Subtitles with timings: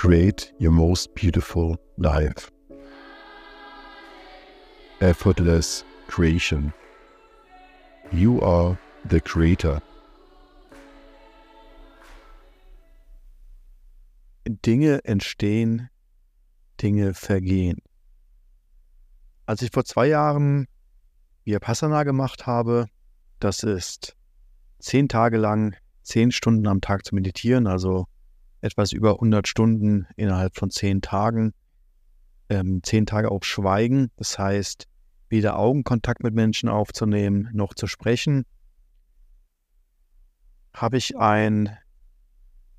[0.00, 2.50] create your most beautiful life.
[5.02, 6.72] Effortless creation.
[8.10, 9.82] You are the creator.
[14.64, 15.90] Dinge entstehen,
[16.80, 17.82] Dinge vergehen.
[19.44, 20.66] Als ich vor zwei Jahren
[21.44, 22.86] Vipassana gemacht habe,
[23.38, 24.16] das ist
[24.78, 28.06] zehn Tage lang, zehn Stunden am Tag zu meditieren, also
[28.60, 31.52] etwas über 100 Stunden innerhalb von zehn Tagen,
[32.48, 34.86] ähm, zehn Tage auf Schweigen, das heißt,
[35.28, 38.44] weder Augenkontakt mit Menschen aufzunehmen noch zu sprechen,
[40.74, 41.76] habe ich ein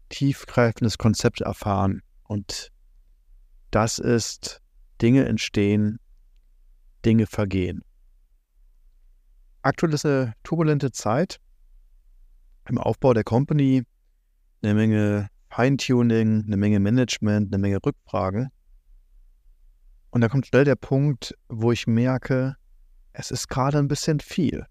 [0.10, 2.02] tiefgreifendes Konzept erfahren.
[2.24, 2.72] Und
[3.72, 4.62] das ist,
[5.02, 6.00] Dinge entstehen,
[7.06, 7.84] Dinge vergehen.
[9.64, 11.40] Aktuell ist eine turbulente Zeit
[12.68, 13.84] im Aufbau der Company,
[14.62, 18.50] eine Menge Feintuning, eine Menge Management, eine Menge Rückfragen.
[20.10, 22.56] Und da kommt schnell der Punkt, wo ich merke,
[23.14, 24.66] es ist gerade ein bisschen viel.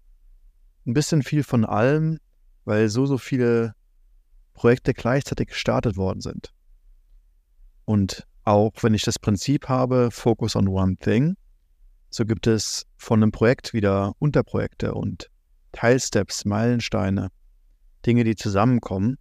[0.85, 2.19] Ein bisschen viel von allem,
[2.65, 3.73] weil so, so viele
[4.53, 6.51] Projekte gleichzeitig gestartet worden sind.
[7.85, 11.35] Und auch wenn ich das Prinzip habe, Focus on One Thing,
[12.09, 15.29] so gibt es von einem Projekt wieder Unterprojekte und
[15.71, 17.29] Teilsteps, Meilensteine,
[18.05, 19.17] Dinge, die zusammenkommen.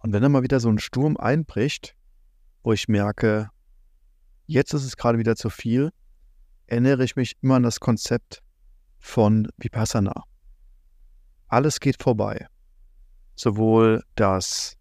[0.00, 1.94] Und wenn dann mal wieder so ein Sturm einbricht,
[2.62, 3.50] wo ich merke,
[4.46, 5.90] jetzt ist es gerade wieder zu viel,
[6.66, 8.42] erinnere ich mich immer an das Konzept
[8.98, 10.24] von Vipassana.
[11.48, 12.46] Alles geht vorbei.
[13.34, 14.76] Sowohl das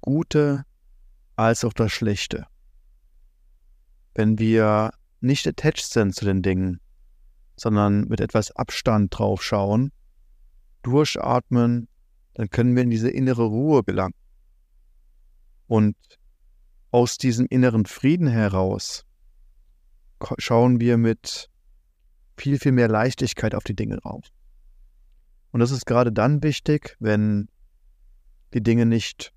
[0.00, 0.64] Gute
[1.36, 2.46] als auch das Schlechte.
[4.14, 6.80] Wenn wir nicht attached sind zu den Dingen,
[7.56, 9.92] sondern mit etwas Abstand drauf schauen,
[10.82, 11.88] durchatmen,
[12.34, 14.14] dann können wir in diese innere Ruhe gelangen.
[15.66, 15.96] Und
[16.90, 19.04] aus diesem inneren Frieden heraus
[20.38, 21.48] schauen wir mit
[22.36, 24.24] viel, viel mehr Leichtigkeit auf die Dinge drauf.
[25.50, 27.48] Und das ist gerade dann wichtig, wenn
[28.54, 29.32] die Dinge nicht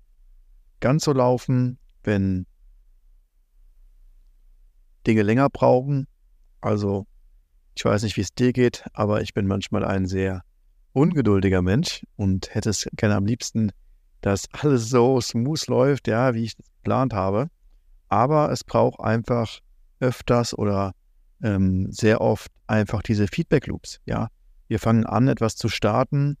[0.80, 2.46] ganz so laufen, wenn
[5.06, 6.06] Dinge länger brauchen.
[6.60, 7.06] Also,
[7.74, 10.42] ich weiß nicht, wie es dir geht, aber ich bin manchmal ein sehr
[10.92, 13.70] ungeduldiger Mensch und hätte es gerne am liebsten,
[14.26, 17.48] dass alles so smooth läuft, ja, wie ich es geplant habe.
[18.08, 19.60] Aber es braucht einfach
[20.00, 20.94] öfters oder
[21.44, 24.26] ähm, sehr oft einfach diese Feedback Loops, ja.
[24.66, 26.38] Wir fangen an, etwas zu starten,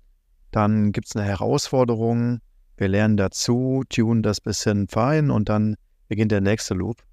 [0.50, 2.40] dann gibt es eine Herausforderung,
[2.76, 5.76] wir lernen dazu, tunen das bisschen fein und dann
[6.08, 7.04] beginnt der nächste Loop.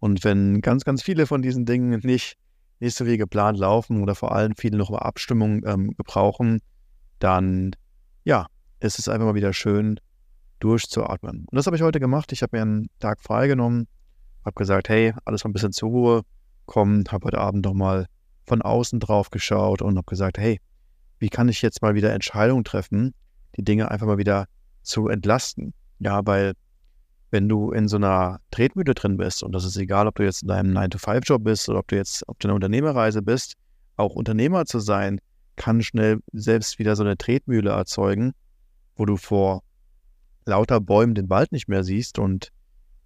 [0.00, 2.36] Und wenn ganz, ganz viele von diesen Dingen nicht,
[2.80, 6.60] nicht so wie geplant laufen oder vor allem viele noch über Abstimmung ähm, gebrauchen,
[7.20, 7.76] dann
[8.24, 8.48] ja,
[8.82, 9.98] ist es einfach mal wieder schön,
[10.60, 11.46] durchzuatmen.
[11.50, 12.32] Und das habe ich heute gemacht.
[12.32, 13.88] Ich habe mir einen Tag freigenommen,
[14.44, 16.22] habe gesagt, hey, alles mal ein bisschen zur Ruhe
[16.66, 18.06] kommen, habe heute Abend nochmal
[18.46, 20.60] von außen drauf geschaut und habe gesagt, hey,
[21.18, 23.14] wie kann ich jetzt mal wieder Entscheidungen treffen,
[23.56, 24.46] die Dinge einfach mal wieder
[24.82, 25.74] zu entlasten?
[25.98, 26.52] Ja, weil
[27.30, 30.42] wenn du in so einer Tretmühle drin bist, und das ist egal, ob du jetzt
[30.42, 33.54] in deinem 9-to-5-Job bist oder ob du jetzt auf deiner Unternehmerreise bist,
[33.96, 35.20] auch Unternehmer zu sein,
[35.56, 38.32] kann schnell selbst wieder so eine Tretmühle erzeugen,
[38.96, 39.62] wo du vor
[40.44, 42.52] lauter Bäumen den Wald nicht mehr siehst und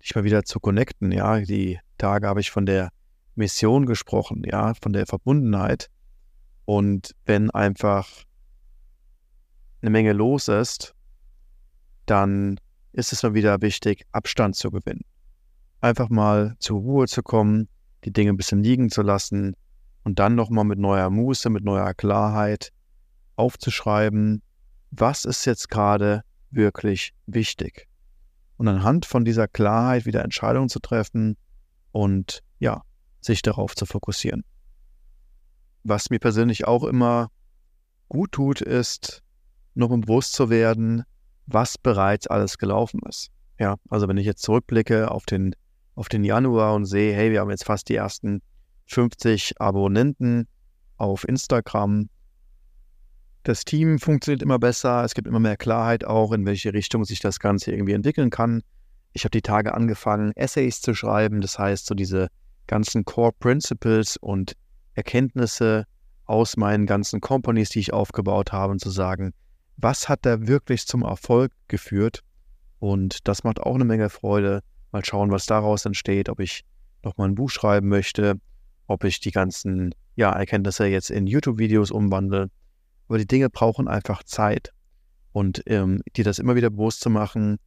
[0.02, 1.12] dich mal wieder zu connecten.
[1.12, 2.90] Ja, die Tage habe ich von der
[3.34, 5.88] Mission gesprochen, ja, von der Verbundenheit.
[6.64, 8.08] Und wenn einfach
[9.82, 10.94] eine Menge los ist,
[12.06, 12.58] dann
[12.92, 15.04] ist es mal wieder wichtig, Abstand zu gewinnen.
[15.80, 17.68] Einfach mal zur Ruhe zu kommen,
[18.04, 19.54] die Dinge ein bisschen liegen zu lassen
[20.02, 22.72] und dann nochmal mit neuer Muße, mit neuer Klarheit
[23.36, 24.42] aufzuschreiben,
[25.00, 27.88] was ist jetzt gerade wirklich wichtig.
[28.56, 31.36] Und anhand von dieser Klarheit wieder Entscheidungen zu treffen
[31.92, 32.82] und ja,
[33.20, 34.44] sich darauf zu fokussieren.
[35.82, 37.30] Was mir persönlich auch immer
[38.08, 39.22] gut tut, ist,
[39.74, 41.04] noch bewusst zu werden,
[41.46, 43.30] was bereits alles gelaufen ist.
[43.58, 45.54] Ja, also wenn ich jetzt zurückblicke auf den,
[45.94, 48.42] auf den Januar und sehe, hey, wir haben jetzt fast die ersten
[48.86, 50.48] 50 Abonnenten
[50.96, 52.08] auf Instagram.
[53.46, 57.20] Das Team funktioniert immer besser, es gibt immer mehr Klarheit auch, in welche Richtung sich
[57.20, 58.64] das Ganze irgendwie entwickeln kann.
[59.12, 62.26] Ich habe die Tage angefangen, Essays zu schreiben, das heißt, so diese
[62.66, 64.54] ganzen Core Principles und
[64.94, 65.84] Erkenntnisse
[66.24, 69.32] aus meinen ganzen Companies, die ich aufgebaut habe, und zu sagen,
[69.76, 72.22] was hat da wirklich zum Erfolg geführt.
[72.80, 74.64] Und das macht auch eine Menge Freude.
[74.90, 76.64] Mal schauen, was daraus entsteht, ob ich
[77.04, 78.40] nochmal ein Buch schreiben möchte,
[78.88, 82.50] ob ich die ganzen ja, Erkenntnisse jetzt in YouTube-Videos umwandle.
[83.08, 84.72] Aber die Dinge brauchen einfach Zeit.
[85.32, 87.58] Und ähm, dir das immer wieder bewusst zu machen,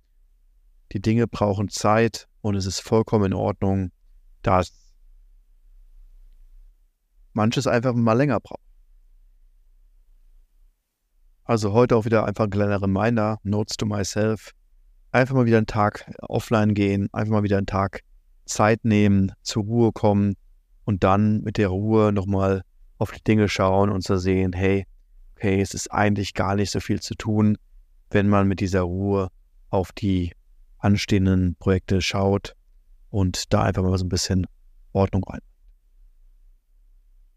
[0.91, 3.91] die Dinge brauchen Zeit und es ist vollkommen in Ordnung,
[4.41, 4.71] dass
[7.33, 8.61] manches einfach mal länger braucht.
[11.43, 14.51] Also heute auch wieder einfach ein kleiner Reminder, Notes to myself.
[15.11, 18.01] Einfach mal wieder einen Tag offline gehen, einfach mal wieder einen Tag
[18.45, 20.35] Zeit nehmen, zur Ruhe kommen
[20.85, 22.63] und dann mit der Ruhe nochmal
[22.97, 24.85] auf die Dinge schauen und zu sehen, hey,
[25.39, 27.57] okay, es ist eigentlich gar nicht so viel zu tun,
[28.09, 29.29] wenn man mit dieser Ruhe
[29.69, 30.33] auf die
[30.79, 32.55] anstehenden Projekte schaut
[33.09, 34.45] und da einfach mal so ein bisschen
[34.91, 35.39] Ordnung rein.